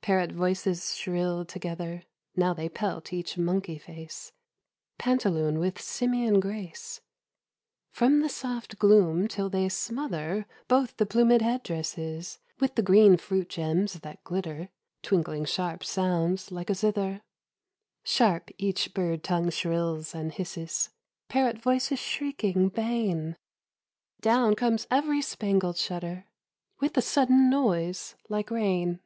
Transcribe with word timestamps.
Parrot 0.00 0.32
voices 0.32 0.96
shrill 0.96 1.44
together— 1.44 2.02
Now 2.34 2.54
they 2.54 2.70
pelt 2.70 3.12
each 3.12 3.36
monkey 3.36 3.76
face 3.76 4.32
(Pantaloon 4.96 5.58
with 5.58 5.78
Simian 5.78 6.40
grace) 6.40 7.02
From 7.92 8.20
the 8.20 8.30
soft 8.30 8.78
gloom 8.78 9.28
till 9.28 9.50
they 9.50 9.68
smother 9.68 10.46
Both 10.66 10.96
the 10.96 11.04
plumed 11.04 11.42
head 11.42 11.62
dresses 11.62 12.38
with 12.58 12.74
the 12.74 12.80
green 12.82 13.18
fruit 13.18 13.50
gems 13.50 14.00
that 14.00 14.24
glitter 14.24 14.70
(Twinkling 15.02 15.44
sharp 15.44 15.84
sounds 15.84 16.50
like 16.50 16.70
a 16.70 16.74
zither). 16.74 17.20
Sharp 18.02 18.50
each 18.56 18.94
bird 18.94 19.22
tongue 19.22 19.50
shrills 19.50 20.14
and 20.14 20.32
hisses, 20.32 20.88
Parrot 21.28 21.58
voices 21.58 21.98
shrieking 21.98 22.70
bane;— 22.70 23.36
Down 24.22 24.54
comes 24.54 24.86
every 24.90 25.20
spangled 25.20 25.76
shutter 25.76 26.24
with 26.80 26.96
a 26.96 27.02
sudden 27.02 27.50
noise 27.50 28.16
like 28.30 28.50
rain. 28.50 29.00